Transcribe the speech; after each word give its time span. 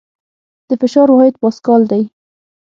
د 0.67 0.71
فشار 0.81 1.07
واحد 1.11 1.35
پاسکل 1.41 1.81
دی. 1.91 2.03